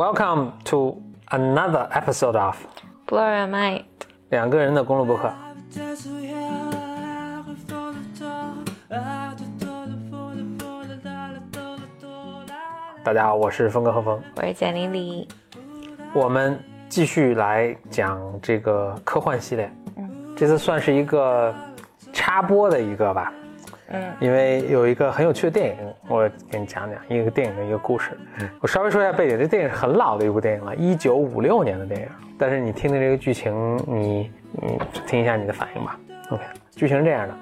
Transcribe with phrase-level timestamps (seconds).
[0.00, 0.96] Welcome to
[1.30, 2.56] another episode of
[3.10, 3.84] Your Mind。
[4.30, 5.30] 两个人的公路博客。
[13.04, 15.28] 大家好，我是峰哥何峰，我是简玲玲。
[16.14, 16.58] 我们
[16.88, 19.70] 继续来讲这个科幻系列。
[19.98, 21.54] 嗯，这次算是一个
[22.10, 23.30] 插播的一个吧。
[23.92, 25.76] 嗯，因为有一个很有趣的电影，
[26.08, 28.16] 我给你讲讲一个电影的一个故事。
[28.38, 32.08] 嗯，我稍微说一下背景，这电影是很老的一部电影了，一九五六年的电影。
[32.38, 35.98] 但是你听听这个剧情，你你听一下你的反应吧。
[36.30, 37.34] OK，剧情是这样的，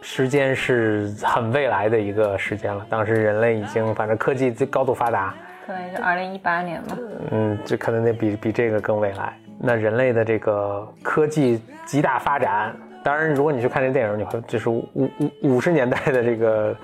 [0.00, 5.34] 时间是很未来的一个时间了，当时人类已经反正科技高度发达，
[5.66, 6.96] 可能是二零一八年吧。
[7.32, 9.36] 嗯，这可能得比比这个更未来。
[9.58, 12.76] 那人类的这个科技极大发展。
[13.02, 15.10] 当然，如果你去看这电影，你会就是五五
[15.42, 16.76] 五十年代的 这个，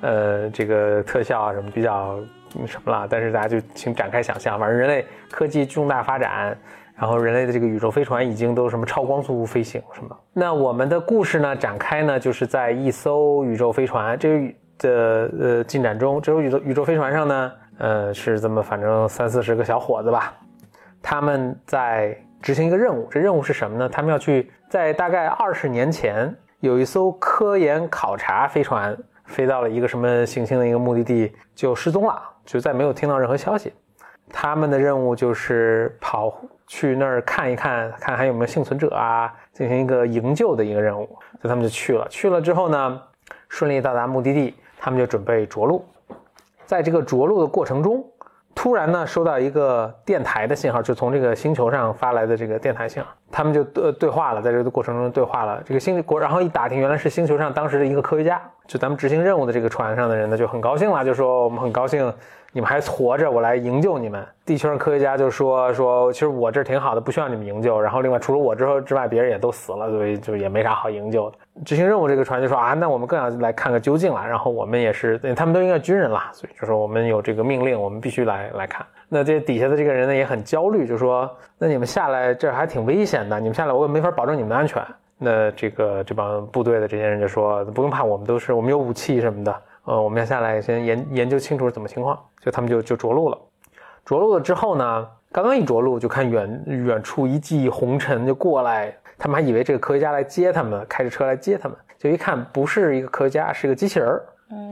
[0.00, 2.18] 呃，这个特效啊什么比较
[2.54, 3.06] 那什么了。
[3.08, 6.58] 但是大家就请展开想象，反正人类科技重大发展，
[6.96, 10.16] 然后人类的这个宇宙飞船已经都什么超光速飞行什么。
[10.32, 20.34] 那我们的故事呢展开呢，就是在一艘宇宙飞船这个的呃进展中，这艘宇宙宇宙飞船上呢，呃是这么反正三四十个小伙子吧，
[21.00, 22.18] 他们在。
[22.44, 23.88] 执行一个任务，这任务是什么呢？
[23.88, 33.72] 他们要去在大概二十年前，有一艘科研考察飞船飞到了一个什么行星的一个目的地，就失踪了，就再没有听到任何消息。
[34.28, 41.06] 他们的任务就是跑去那儿看一看，看还有没有幸存者啊，进行一个营救的一个任务。
[41.40, 42.06] 所以他们就去了。
[42.10, 43.00] 去了之后呢，
[43.48, 45.82] 顺利到达目的地，他们就准备着陆。
[46.66, 48.04] 在这个着陆的过程中。
[48.54, 55.60] 突然呢，收到一个电台的信号，就从这个星球上发来的这个电台信号，他们就呃对话了，在这个过程中对话了。
[55.66, 62.14] 这个星国，然后一打听，原来是星球上当时的一个科学家，就咱们执行任务的这个船上的人呢，就很高兴了，就说我们很高兴。
[62.52, 64.24] 你们还活着，我来营救你们。
[64.44, 67.80] 地球上科学家就说说，其实我这挺好的，不需要你们营救。
[67.80, 71.36] 然后另外除了我之后之外，别人也都死了，所以就也没啥好营救的。
[71.64, 74.24] 执行任务这个船就说啊，那我们更要来看个究竟了。
[74.24, 78.86] 然后我们也是，他们都应该军人了，所以就说我们有这个命令，我们必须来来看。
[79.08, 84.82] 那这底下的这个人呢也很焦虑，就说那你们下来这还挺危险的，你们下来我也没法保证你们的安全。
[85.16, 89.62] 那这个这帮部队的这些人就说不用怕，我们都是我们有武器什么的。
[89.84, 93.38] 呃，我们要下来先研研究清楚是怎么情况，就他们就就着陆了。
[94.04, 104.22] 着陆了之后呢，刚刚一着陆就看远远处一记红尘就过来，他们还以为这个科学家来接他们，开着车来接他们，就一看不是一个科学家，是个机器人儿，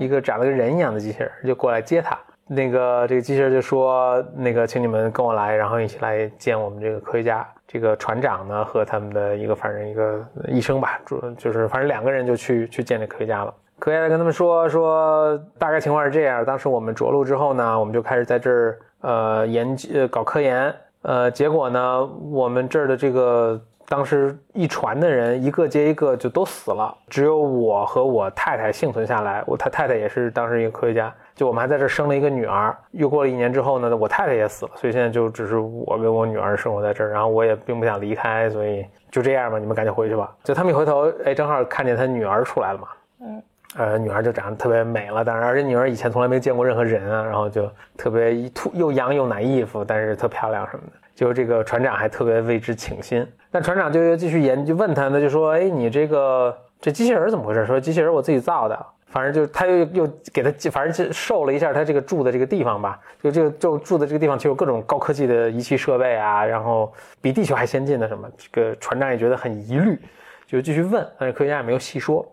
[0.01, 2.19] 一个长得跟人一样的机器人就过来接他。
[2.55, 7.47] 那个这个机器人就说：“那个，请你们跟我来，然后一起来见我们这个科学家。
[7.67, 29.43] 这个船长呢和他们的一个反正一个医生吧，主就是反正两个人就去去见这科学家了。”科学家跟他们说说，大概情况是这样：当时我们着陆之后呢，我们就开始在这儿呃研究呃搞科研，呃，结果呢，我们这儿的这个当时一船的人一个接一个就都死了，只有我和我太太幸存下来。
[29.47, 32.77] 我他太太也是当时一个科学家，就我们还在这生了一个女儿。
[32.93, 37.11] 又过了一年之后呢，我太太也死了，所以现在就只是我跟我女儿生活在这儿。
[37.11, 40.35] 然后我也并不想离开，所以就这样吧，你们赶紧回去吧。
[40.43, 42.89] 就他们一回头，哎，正好看见他女儿出来了嘛。
[43.21, 43.43] 嗯。
[43.79, 50.93] 呃，女儿就长得特别美了，当然，而且女儿以前从来没见过任何人啊，然后就特别一突又洋又奶衣服，但是特漂亮什么的。
[51.15, 66.91] 就这个船长还特别为之倾心，但船长就又继续研究问他，呢，就说：“哎，你这个这机器人怎么回事？”说机器人我自己造的，反正就他又又给他反正就受了一下他这个住的这个地方吧，就这个就住的这个地方就有各种高科技的仪器设备啊，然后
[67.21, 70.01] 比地球还先进的什么，这个船长也觉得很疑虑，
[70.47, 72.27] 就继续问，但是科学家也没有细说，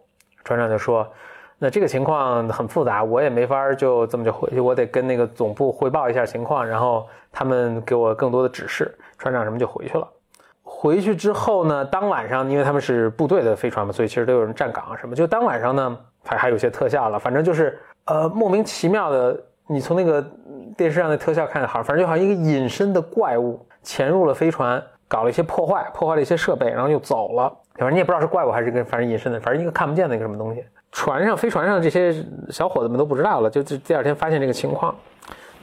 [0.44, 1.06] 船长就说。
[1.62, 8.98] 那这个情况很复杂，我也没法就这么就回去，我得跟那个总部汇报一下情况，然后他们给我更多的指示。
[9.18, 10.08] 船长什么就回去了。
[10.72, 15.16] 回去之后呢，当晚上，因为他们是部队的飞船嘛，所以其实都有人站岗啊什么。
[15.16, 19.38] 就当晚上呢，还还有些特效了，反正就是呃莫名其妙的，
[19.68, 20.26] 你从那个
[20.78, 27.52] 电视上的特效看，好，反正就好像一个隐身的怪物潜入了飞船，搞了一些破坏，破坏了一些设备，然后又走了。
[27.76, 30.64] 反正你也不知道是怪物还是个反正隐身的，反正一个看不见的一个什么东西。
[30.92, 32.14] 船上飞船上这些
[32.50, 34.96] 小伙子们都不知道了，就就第二天发现这个情况，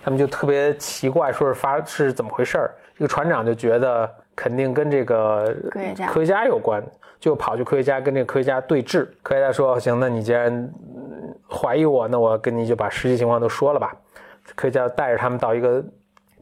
[0.03, 2.75] 他们就特别奇怪，说是发是怎么回事儿。
[2.97, 5.53] 这个船长就觉得肯定跟这个
[6.07, 6.81] 科学家有关，
[7.19, 9.09] 就跑去科学家跟这个科学家对峙。
[9.23, 10.71] 科学家说：“行，那你既然
[11.51, 13.97] 怀疑我，那我跟你就把实际情况都说了吧。”
[14.55, 15.83] 科学家带着他们到一个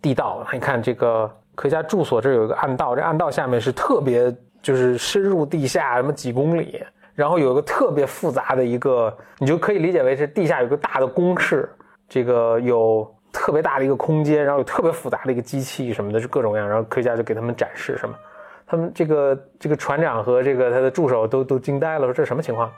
[0.02, 6.82] 地道，你看这个科学家住所这有一个暗道，这暗道下面是特别就是深入地下，什么几公里。
[7.14, 11.70] 然后有一个特别复杂的一个，你就可以理解为是地下有个大的工室，
[12.08, 16.66] 这个有特别大的一个空间，然后有特别复杂的一个机器什么的，就各种各样。
[16.66, 18.14] 然后科学家就给他们展示什么，
[18.64, 22.70] 他们这个这个船长和这个他的助手都都惊呆了，说这什么情况？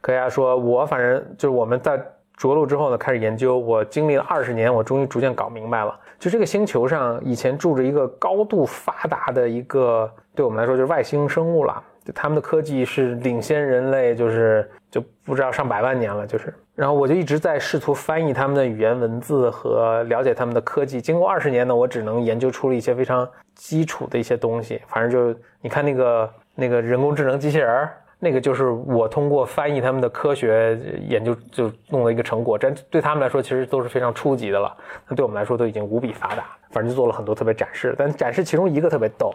[0.00, 1.96] 科学家说，我反正就是我们在
[2.36, 11.82] 着陆之后呢，开始研究，我经历了二十年，我终于逐渐搞明白了，就这个星球上以前住着一个高度发达的一个，对我们来说就是外星生物了。
[12.12, 16.52] 他们的科技是领先人类，就是就不知道上百万年了，就是。
[16.74, 21.00] 然后我就一直在试图翻译他们的语言文字和了解他们的科技。
[21.00, 24.82] 经过二十年呢，我只能研究出了一些非常基础的一些东西。
[24.88, 30.76] 反正就你看那个那个人工智能机器人，那个就是我通过翻译他们的科学
[31.08, 32.58] 研究就弄了一个成果。
[32.58, 34.76] 这对他们来说其实都是非常初级的了，
[35.08, 36.44] 那对我们来说都已经无比发达。
[36.72, 39.32] 反正就做了很多特别展示，但展示其中一个特别逗。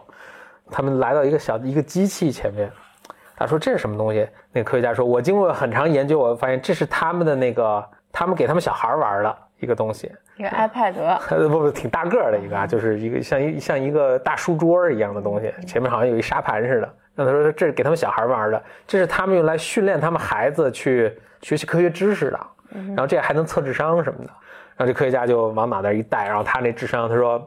[0.71, 2.69] 他们来到一个小的一个机器前面，
[3.35, 10.93] 他说：“这是什么东西？”那个科学家说：“我经过很长研究，我发现这是他们的那个，他们给他们小孩玩的一个东西，一个 iPad，
[11.47, 16.93] 不不，挺大个的一个啊，就是一个像一像一个大书桌一样的东西，前面好像有一沙盘似的。
[17.15, 22.39] 那他说这是给他们小孩玩的，这是他们用来训练他们孩子去学习科学知识的，
[22.89, 24.29] 然后这还能测智商什么的。
[24.77, 27.41] 然后这科学家就往脑袋一戴，然后他那智商，他说。”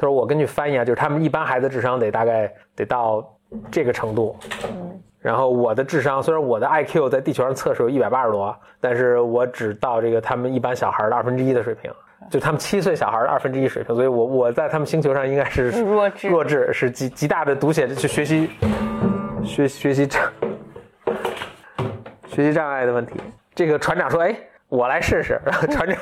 [0.00, 3.22] 他说：“我根据翻译啊，就是他们一般孩子智商得大概得到
[3.70, 11.92] 这个程度，嗯，然后我的智商虽然我的 IQ 在地球上测试有一百八十多，但是我只到这个他们一般小孩的二分之一的水平，
[12.30, 18.48] 就他们七岁小孩的二分之一水平，所以我我在他们星球上应该是弱智，弱智是极极大的读写去学习
[19.44, 20.22] 学学习障
[22.26, 23.20] 学习障碍的问题。
[23.54, 24.34] 这个船长说：‘哎，
[24.70, 25.94] 我来试试。’然后船长。”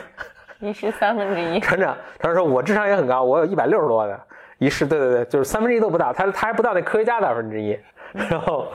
[0.60, 4.20] 一试三分之一， 船长，船长说我智商也很高，我有一百六十多的，
[4.58, 7.78] 一试，对对对，就是三分之一都不到，他他还不到那科学家的二分之一。
[8.12, 8.66] 然后，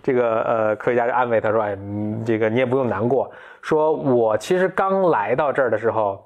[0.00, 1.76] 这个呃科学家就安慰他说，哎，
[2.24, 3.28] 这个你也不用难过，
[3.60, 6.24] 说我其实刚来到这儿的时候，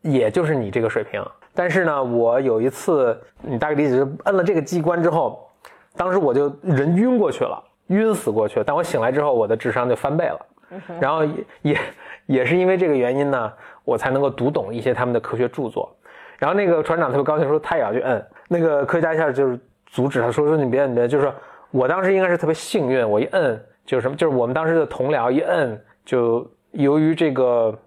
[0.00, 1.20] 也就是你这个水平，
[1.52, 5.50] 但是呢，我有一次，你大概理解是摁了这个机关之后，
[5.96, 10.46] 当时我就人晕过去了，晕死过去了，但我醒来之后，我的智商就翻倍了，
[11.00, 11.24] 然后
[11.62, 11.78] 也
[12.26, 13.52] 也是因为这个原因呢。
[13.86, 15.94] 我才能够读懂一些他们的科学著作，
[16.38, 18.26] 然后那个船长特别高兴，说他也要去摁。
[18.48, 21.34] 那个科学家一下就是阻止他，说说你别摁别，就是说
[21.70, 27.78] 我当时应该是特别幸运，我一摁就是什么，就是我们当时的同僚一摁，就由于这个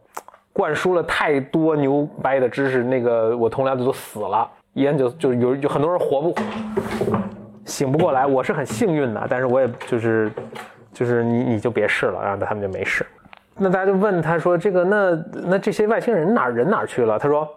[0.54, 6.36] 灌输了太多牛掰的知识，那个我同僚就都死了，一摁就就有有很多人活不
[7.66, 8.28] 醒不过来。
[8.28, 10.32] 我是很幸运的，但是我也就是
[10.98, 13.06] 就是你你就别试了，然后他们就没事。
[13.56, 17.48] 那大家就问他说：“这个那那这些外星人哪人哪儿去了？”他说：“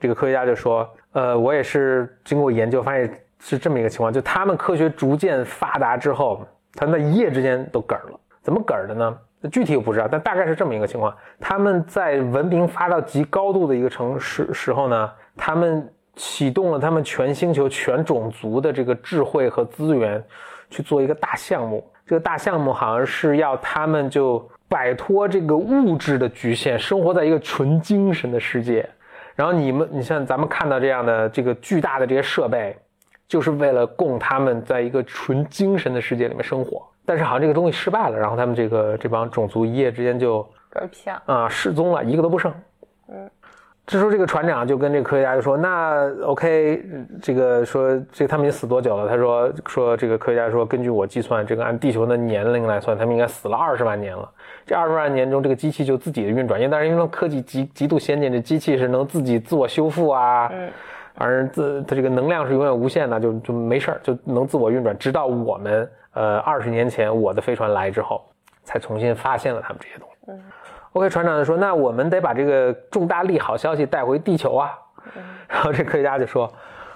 [0.00, 3.08] 这个科学家就说，呃，我也是经过研究发现
[3.38, 8.18] 是这么一个情况，就他们科学逐渐发达之后，他那一夜之间都嗝了。
[8.42, 9.16] 怎么嗝的呢？
[9.52, 11.16] 具体我不知道，但大概是这么一个情况。
[11.38, 20.20] 他们在文明发到极高度的一个城市时候呢，他们启动了他们全星球全种族的这个智慧和资源，
[20.68, 21.88] 去做一个大项目。
[22.08, 28.86] 这个大项目好像是要他们就。”摆脱这个物质的局限，生活在一个纯精神的世界。
[29.34, 32.76] 然后你们，你像咱们看到这样的这个巨大的这些设备，
[33.26, 36.86] 就是为了供他们在一个纯精神的世界里面生活。
[37.06, 42.52] 但是好像这个东西失败了，然后他们这个这帮种族一夜之间就嗝屁啊失踪了，一个都不剩。
[43.08, 43.30] 嗯。
[43.88, 46.84] 这时候，这个船长就跟这个科学家就说：“那 OK，
[47.22, 54.30] 这个说这他们已经死多久了？”他说：“说这个科学家说，根据我计算，这个按地球的年龄来算，他们应该死了二十万年了。
[54.66, 60.68] 这二十万年中，这个机器就自己的运转，因为但是因为科技极极度先进，这机器是能自己自我修复啊，嗯，
[61.14, 64.94] 而自它这个能量是永远无限的，就就没事儿，就能自我运转。
[64.98, 68.22] 直到我们呃二十年前我的飞船来之后，
[68.64, 70.42] 才重新发现了他们这些东西。”嗯。
[70.92, 74.70] OK，船长就说：“那我们得把这个重大利好消息带回地球啊。”
[75.46, 76.50] 然后这科学家就说：“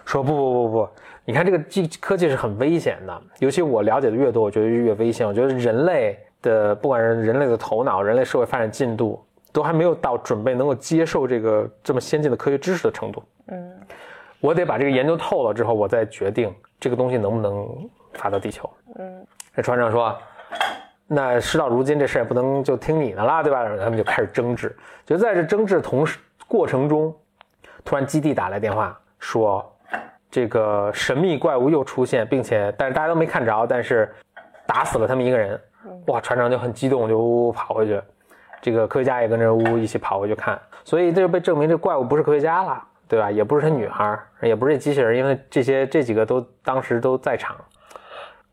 [0.05, 0.89] 说不不不不，
[1.25, 5.27] 你看这个技科技是很危险的，尤其我了解的越多，我觉得越危险。
[5.27, 9.23] 我觉得人类的不管是人类的头脑、人类社会发展进度，
[9.53, 13.23] 都还没有到准备能够接受这个这么先进的科学知识的程度。
[13.49, 13.73] 嗯，
[14.41, 17.69] 我得把这个研究透了之后，我再决定这个东西能不能
[18.15, 18.69] 发到地球。
[18.97, 20.17] 嗯，这船长说。”
[21.15, 23.65] 那事到如今，这事也不能就听你的啦，对吧？
[23.77, 24.75] 他们就开始争执。
[25.05, 27.15] 就在这争执同时过程中，
[27.85, 29.71] 突然基地打来电话说，
[30.31, 34.11] 这个神秘怪物又出现，并且但是大家都没看着，但是
[34.67, 35.61] 打死了他们一个人。
[36.07, 38.01] 哇，船长就很激动，就呜呜跑回去。
[38.61, 40.59] 这个科学家也跟着呜呜一起跑回去看。
[40.85, 43.31] 所以这就被证明，这怪物不是科学家了，对吧？
[43.31, 47.57] 也不是他女孩，也不是这机器人，因为这些这几个都当时都在场。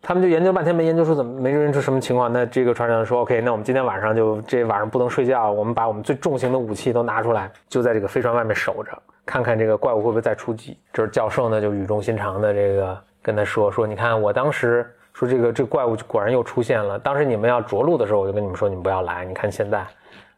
[0.02, 2.32] 他们就研究半天没研究出怎么没研究出什么情况。
[2.32, 16.98] 那这个船长说：“OK，那我们今天晚上就这晚上不能睡觉，我们把我们最重型的武器都拿出来，就在这个飞船外面守着，看看这个怪物会不会再出击。”这是教授呢，就语重心长的这个跟他说：“说你看，我当时说这个这怪物果然又出现了。
[16.98, 19.26] 当时你们要着陆的时候，我就跟你们说你们不要来。
[19.26, 19.86] 你看现在，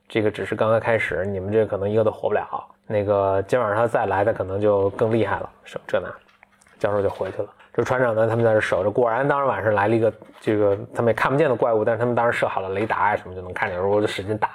[0.09, 2.45] 这个只是刚刚开始，你们这可能一个都活不了。
[2.87, 5.49] 那个今晚上他再来，他可能就更厉害了。
[5.63, 6.09] 什么这那，
[6.79, 8.91] 教授就回去了。”这船长呢，他们在这守着。
[8.91, 13.77] 果然，当时晚上来了一个这个他们也看不见的怪物，但是他们当时设好了雷达啊什么，就能看见。
[13.77, 14.49] 然后就使劲打。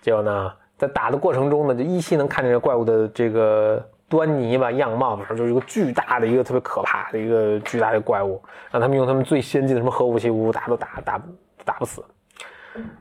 [0.00, 8.40] 结果呢，在打的过程中呢，就依稀能看见这怪物的这个端倪吧，样貌，就是一个巨大的一个特别可怕的一个巨大的怪物，
[8.70, 11.20] 让他们用他们最先进的什么核武器，呜打都打打
[11.64, 12.04] 打不死。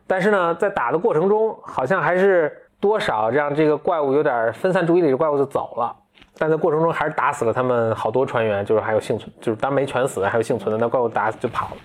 [0.08, 5.96] 但是呢，在打的过程中，好像还是多少让这个怪物有点分散注意力，这怪物就走了。
[6.39, 11.77] 但在过程中还是打死了他们好多船员，就是还有幸存，就是当没全死，还有幸存的，那怪物打死就跑了。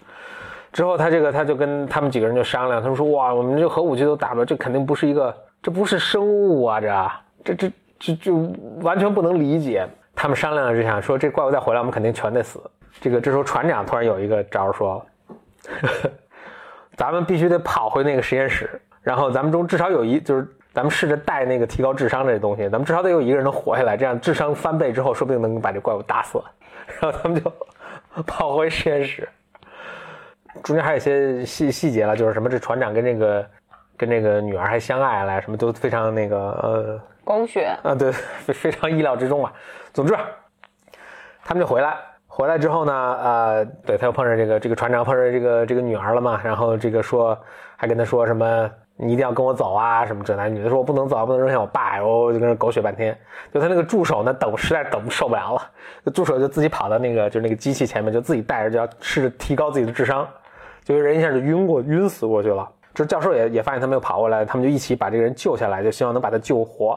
[0.73, 6.81] 之后他这个他就跟他们几个人就商量，他们说哇，我们这核武器都打不了，这肯定不是一个，这不是生物啊，
[7.43, 9.89] 这这这这就完全不能理解。
[10.15, 12.61] 他们商量着想说这怪物再回来，我们肯定全得死。
[13.01, 15.05] 这个这时候船长突然有一个招说，
[16.97, 20.47] 咱们必须得跑回那个实验室，然后咱们中至少有一就是。
[20.73, 26.43] 咱们试着带那个提高智商这东西，咱们至少得有一个人能活下来，这样智商翻倍之后，说不定能把这怪物打死。
[27.01, 27.53] 然后他们就
[28.27, 29.29] 跑回实验室，
[30.63, 33.47] 中间还有一些细细节了，就是什么这船长跟那个
[33.97, 39.53] 跟那个女儿还相爱了，什么都非常那个呃狗血啊，对，非非常意料之中啊。
[39.93, 40.15] 总之，
[41.45, 41.97] 他们就回来，
[42.35, 47.39] 回来之后呢，呃，对他又碰上这个这个船长碰上这个这个女儿了嘛，然后这个说
[47.77, 48.71] 还跟他说什么。
[48.95, 50.07] 你一定要跟我走啊！
[50.07, 51.97] 什么这男女的说，我不能走，不能扔下我爸。
[51.97, 53.17] 然后就跟人狗血半天。
[53.53, 60.29] 就他那个助手呢，等实在等受不了了，助手就自己跑到那个就那个机器前面，就自己带着，就要试着提高自己的智商。
[60.85, 62.69] 就人一下就晕过晕死过去了。
[62.95, 66.97] 这教授也也发现他没有跑过来，他们就一起把这个人救下来，就希望能把他救活。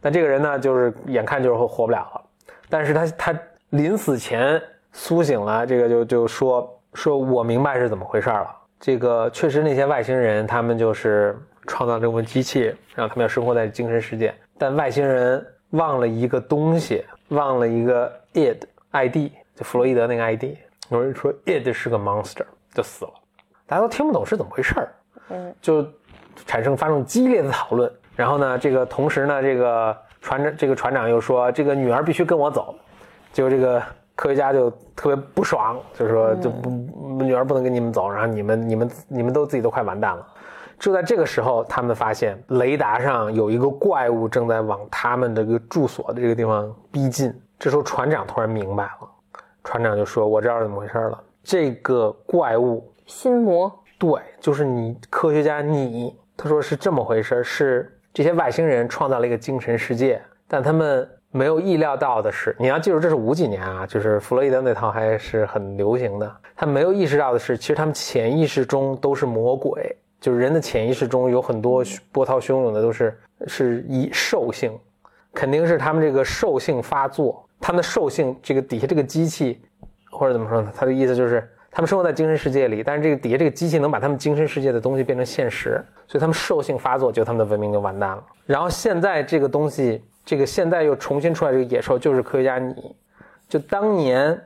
[0.00, 2.20] 但这个人呢，就是眼看就是活不了了。
[2.68, 3.40] 但是他他
[3.70, 4.60] 临死前
[4.98, 8.48] 苏醒了，这个就就说说我明白是怎么回事了。
[8.80, 14.34] 这个确实，那些外星人他们就是创造这部机器，让他们要生活在精神世界。
[14.58, 18.58] 但外星人忘了一个东西，忘了一个 id
[18.92, 20.56] id，就弗洛伊德那个 id。
[20.88, 23.12] 有人说 id 是个 monster，就死了。
[23.66, 24.88] 大家都听不懂是怎么回事儿，
[25.28, 25.86] 嗯，就
[26.46, 27.92] 产生发生激烈的讨论。
[28.16, 32.74] 然后呢，这个同时呢，这个船长这个船长又说，这个女儿必须跟我走。
[33.30, 33.82] 结果这个。
[34.16, 36.70] 科学家就特别不爽，就说就不
[37.22, 40.26] 女儿不能跟你们走，然后你们你们你们都自己都快完蛋了。
[40.78, 47.32] 就在这个时候，他们发现雷达上有一个怪物正在往他们这个住所的这个地方逼近。
[47.58, 49.08] 这时候船长突然明白了，
[49.64, 61.06] 船长就说：“我知道怎么回事了，这个怪物心魔，对，就是你科学家你。”他说是这么回事，是这些外星人创造了一个精神世界，但他们。
[61.32, 66.36] 没有意料到的是，你要记住，这是五几年啊，就是弗洛伊德那套还是很流行的。
[66.56, 74.72] 他没有意识到的是，其实他们潜意识中都是魔鬼，就是人的潜意识中有很多波涛汹涌的都是是以兽性，
[75.34, 77.46] 肯定是他们这个兽性发作。
[77.60, 79.60] 他们的兽性，这个底下这个机器，
[80.10, 80.72] 或者怎么说呢？
[80.74, 88.24] 他的意思就是他们生活在精神世界里，但是这个底下这个机器能把他们精神世界的东西变成现实，所以他们兽性发作，就他们的文明就完蛋了。
[88.46, 90.02] 然后现在这个东西。
[90.26, 92.94] 这个现在又重新出来这个野兽，就是科学家你，
[93.48, 94.38] 就当年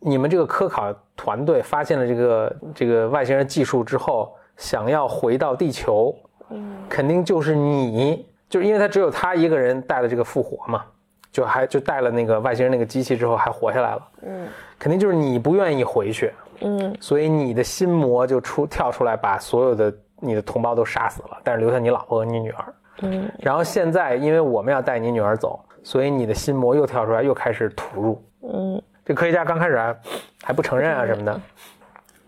[0.00, 6.12] 你们这个科考团队发现了这个这个外星人技术之后，想要回到地球，
[6.48, 10.84] 嗯，肯定就是你，就是因为他只有他一个人带了这个复活嘛，
[11.30, 14.48] 就还就带了那个外星人那个机器之后还活下来了，嗯，
[14.80, 22.64] 肯定就是你不愿意回去，嗯，所以你的心魔就出跳出来把所有的你的同胞都杀死了，但是留下你老婆和你女儿。
[23.02, 28.22] 嗯，然后现在因为我们要带你女儿走，所以你的心魔又跳出来，又开始吐入。
[28.42, 29.96] 嗯，这科学家刚开始还
[30.44, 31.40] 还不承认啊什么的，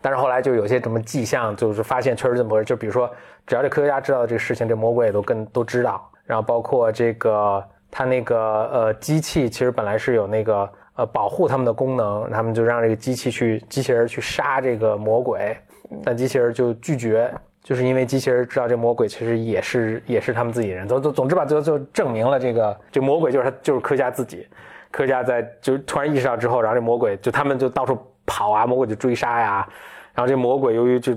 [0.01, 2.65] 但是后来就有些什么迹象，就是发现确实这么回事。
[2.65, 3.11] 就比如说，
[3.47, 6.11] 只要这科学家知道这个事情，这魔鬼也都跟都知道。
[6.25, 8.39] 然后包括这个他那个
[8.73, 15.57] 呃机器，其实本来是有那个呃保护他们的功能，他们就让这个机器去机器人去杀这个魔鬼，
[16.03, 17.31] 但机器人就拒绝。
[17.63, 24.47] 就是因为机器人知道这魔鬼其实也是也是他们自己人，总总总之吧，最后就证明了这个这魔鬼就是他就是科学家自己，
[24.91, 29.67] 科学家在就突然意识到之后，然后这魔鬼就他们就到处跑啊，魔鬼就追杀呀，
[30.13, 31.15] 然后这魔鬼由于就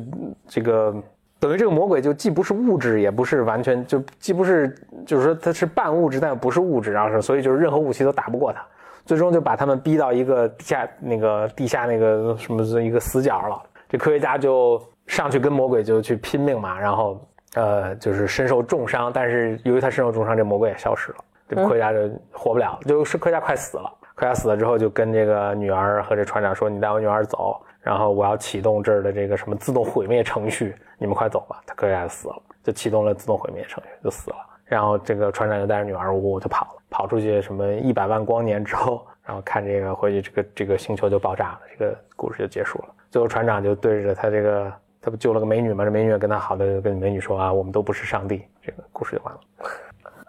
[0.48, 0.96] 这个
[1.40, 4.76] 等于这个魔鬼就既不是物质，也不是完全就既不是
[5.06, 8.64] 就是说它是半物质，但又不是物质，然后是所以就是任何武器都打不过他，
[9.04, 13.62] 最终就把他们逼到一个地下那个地下那个什么一个死角了。
[13.90, 22.00] 这科学家就上去跟魔鬼就去拼命嘛，然后呃就是身受重伤，但是由于他身受重伤，这魔鬼也消失了，这科学家就
[22.32, 23.92] 活不了，就是科学家快死了。
[24.16, 34.38] 科学家死了之后，就跟这个女儿和这船长说：“你带我女儿走，然后我要启动这儿的这个什么自动毁灭程序，你们快走吧。”他科学家就死了，就启动了自动毁灭程序，就死了。
[34.64, 42.86] 然后这个船长就带着女儿呜呜就跑了，跑出去什么 一百万光年之后，然后看这个回去这个这个星球就爆炸了，这个故事就结束了。
[43.12, 44.74] 最后船长就对着他这个，
[45.06, 45.86] 他不救了个美女吗？
[45.86, 48.44] 这美女跟他好的跟美女说啊，我们都不是上帝。
[48.62, 49.40] 这个故事就完了。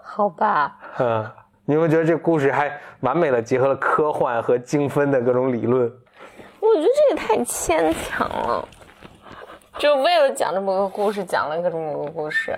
[0.03, 0.77] 好吧。
[0.99, 1.29] 嗯。
[1.69, 5.83] 你有没有觉得这故事还完美的结合了科幻和精分的各种理论？
[6.61, 8.69] 我觉得这也太牵强了，
[9.77, 12.57] 就为了讲这么个故事，讲了一个这么个故事。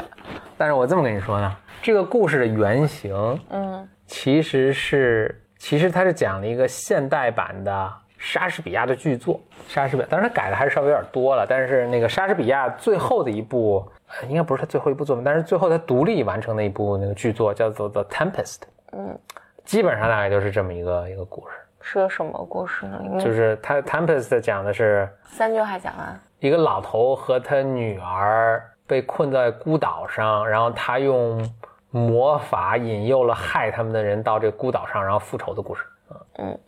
[0.58, 9.40] 但是我这么跟你说呢，这个故事的原型，嗯，其实是，其实它是讲了一个现代版的莎士比亚的剧作。
[9.68, 13.86] 莎士比亚，当然他改的还是稍微有点多了，但是那个莎士比亚最后的一部，
[14.28, 18.56] 应该不是他最后一部作品，但是最后他独立完成的一部那个剧作叫做《The Tempest》。
[18.92, 19.18] 嗯，
[19.64, 23.00] 基本上大概就是这么一个一个故事，是个什么故事呢？
[23.20, 31.46] 就是他《Tempest》讲的是三句话讲完，一个老头和他女儿被困在孤岛上，然后他用
[31.90, 35.84] 魔法引诱了害他们的人到这孤岛上，然后复仇的故事。
[36.38, 36.58] 嗯，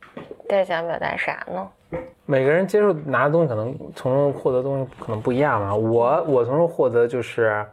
[0.51, 1.69] 在想表达啥呢？
[2.27, 5.75] 每个人接受拿的东西可能从中获得东西可能不一样嘛。
[5.75, 7.65] 我我从中获得就是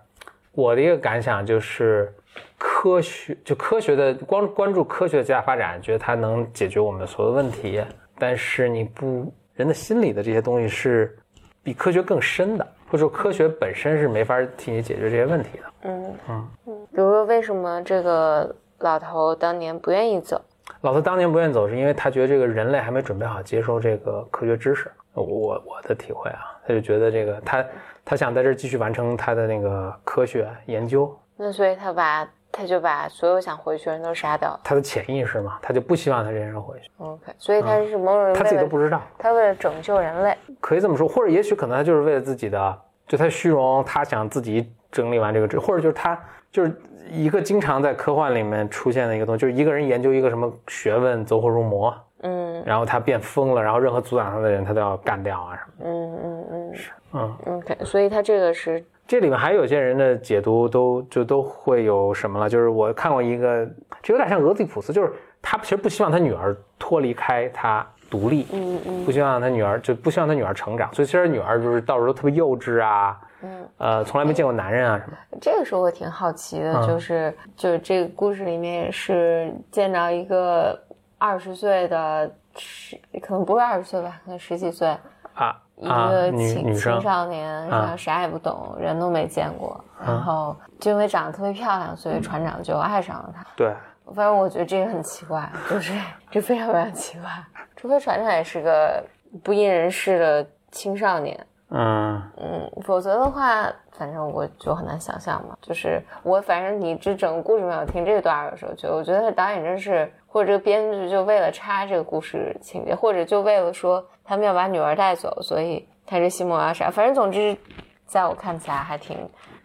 [0.53, 2.13] 我的一个感想就是。
[2.60, 7.84] 科学就科学的光关注科学的极大发展，觉得它能解决我们的所有问题。
[8.17, 11.17] 但是你不人的心理的这些东西是
[11.63, 15.63] 比科学更深的，或者说科学本身是没法替你解决这些问题的。
[15.84, 16.88] 嗯嗯嗯。
[16.91, 20.39] 比如说，为什么这个老头当年不愿意走？
[20.81, 24.91] 老头当年不愿意走，是因为他觉得这个人类还没准备好接受这个科学知识。
[25.13, 27.65] 我我的体会啊，他就觉得这个他
[28.05, 31.17] 他想在这继续完成他的那个科学研究。
[31.36, 32.27] 那所以他把。
[32.49, 34.60] 他就把所有想回去的人都杀掉了。
[34.63, 36.89] 他的潜意识嘛，他就不希望他这些人回去。
[36.97, 38.99] OK，所以他是某种他自己都不知道。
[39.19, 46.19] 他为了拯救人类，可以这么说，或者也许可能他就是为了自己的，就他虚荣，他想自己整理完这个，或者就是他
[46.58, 46.76] 就是
[47.12, 51.93] 一个经常在科幻里面出现的一个东西，就是一个人研究一个什么学问，走火入魔，
[52.24, 55.91] 嗯，然后他变疯了，然后任何阻挡他的人他都要干掉啊什么。
[55.91, 58.84] 嗯嗯嗯，是，嗯，OK，所以他这个是。
[59.06, 62.50] 这里面还有些人的解读都就都会有什么了？
[62.50, 63.63] 就是我看过一个，
[64.02, 75.17] 这有点像俄狄浦斯，就是他其实不希望他女儿脱离开他独立，嗯嗯，不希望他女儿就不希望他女儿成长，所以其实女儿就是到时候特别幼稚啊，嗯，呃，从来没见过男人啊什么。
[75.39, 80.80] 这个时候我挺好奇的，就是就是这个故事里面是见到一个
[81.17, 84.97] 二十岁的，十可能不是二十岁吧，可能十几岁
[85.34, 85.62] 啊。
[85.80, 93.45] 一个青青少年，然后啥也不懂，人都没见过，然后就因为长得特别漂亮，所以船长就爱上了她。
[93.56, 93.71] 对，
[94.08, 95.93] 反正我觉得这个很奇怪，就是
[96.32, 97.30] 这非常非常奇怪。
[97.76, 99.04] 除非船长也是个
[99.43, 105.58] 不谙人事的青少年，嗯嗯，否则的话，反正我就很难想象嘛。
[105.62, 110.12] 就是我反正你这整个故事没有听这段的时候，就我觉得导演真是。
[110.30, 116.91] 或者这个编剧就为了插这个故事情节，或者就为了说他们要把女儿带走，所以他这西蒙要杀。
[116.91, 117.58] 反正总之，
[118.06, 119.17] 在我看起来还挺，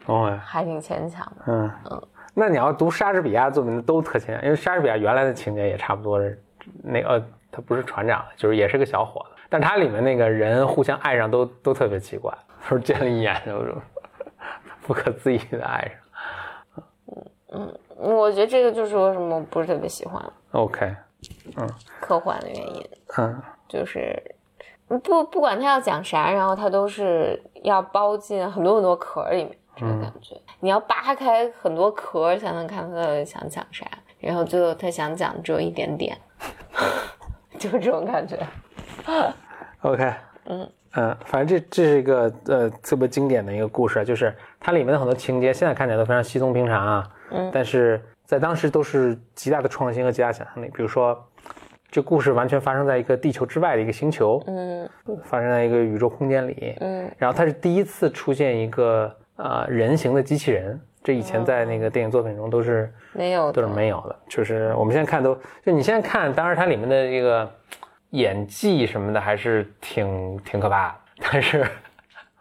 [0.07, 1.53] 哦，还挺牵强的。
[1.53, 6.43] 嗯嗯，那你要读莎士比亚作品都特牵强，因为莎士比亚原来的情节也差不多是，
[6.83, 12.33] 那呃，他不是船长，就是也是个小伙子，但它里面那个人互相爱上都都特别奇怪，
[12.69, 13.53] 都是见了一眼就
[14.87, 16.85] 不可思议的爱上。
[17.09, 17.79] 嗯嗯。
[17.99, 20.21] 我觉得这个就是为什么不是特别喜欢。
[20.53, 20.93] OK，
[21.57, 21.69] 嗯，
[22.01, 22.89] 科幻的原因，
[23.19, 24.21] 嗯，就是
[24.89, 30.35] 不不管他要讲啥，然后他都是要包进很多很多壳里面，这个感觉。
[30.59, 33.87] 你要扒开很多壳才能看他到底想讲啥，
[34.19, 36.19] 然后最后他想讲只有一点点，
[37.57, 38.37] 就是这种感觉。
[39.83, 40.13] OK，
[40.47, 47.09] 嗯嗯，反正这这是一个呃特别经典的一个故事，就是它里面的很多情节现在看起来都非常稀松平常啊。
[47.31, 50.71] 嗯但是在当时都是极大的创新和极大想象力。
[50.75, 51.19] 比如说，
[51.91, 54.89] 这故事完全发生在一个地球之外的一个星球，嗯，
[55.25, 64.17] 发生在一个宇宙空间里，嗯，然后它是第一次出现一个呃人形的机器人，这以前在那个电影作品中都是没有，都是没有的。
[64.29, 65.35] 就是我们现在看都，
[65.65, 67.51] 就你现在看，当然它里面的这个
[68.13, 70.95] 演技什么的还是挺挺可怕的，
[71.31, 71.67] 但是。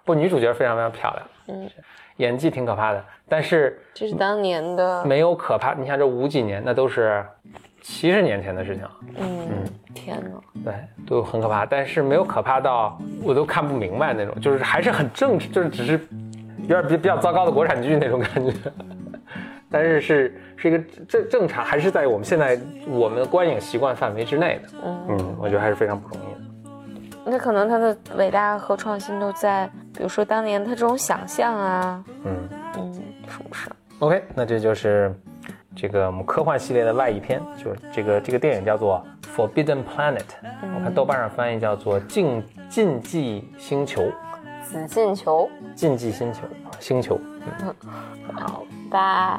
[0.04, 1.70] 不，女主角非常非常漂亮，嗯，
[2.18, 5.76] 演技挺可怕的，但是这是当年的没有可怕。
[5.76, 7.24] 你像这五几年，那都是
[7.84, 8.92] 七十年前的事情了。
[9.20, 10.74] 嗯嗯，天哪，对，
[11.06, 16.00] 都很可怕，但是没有可怕到我都看不明白那种，就是还是很正，就是只是
[16.64, 18.52] 有点比比较糟糕的国产剧那种感觉。
[19.72, 24.70] 但是是是一个正正常，还是在我们现在我们的观影习惯范围之内的。
[24.84, 26.40] 嗯嗯，我觉得还是非常不容易的。
[27.24, 32.04] 那可能他的伟大和创新都在，比如说当年他这种想象啊。
[32.26, 32.36] 嗯
[32.78, 32.94] 嗯，
[33.28, 35.16] 是不是？OK，那这就是
[35.76, 39.06] 这个我们科幻系列的外译片，就是这个这个电影叫做
[39.36, 40.18] 《Forbidden Planet》，
[40.76, 44.02] 我看豆瓣上翻译叫做《禁禁忌星球》。
[44.64, 45.50] 紫禁球。
[45.76, 46.40] 禁忌星球，
[46.80, 47.20] 星球。
[47.62, 47.76] 嗯，
[48.34, 49.38] 好，拜。